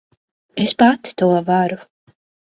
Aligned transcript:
Es 0.63 0.73
pati 0.79 1.11
to 1.21 1.27
varu. 1.49 1.77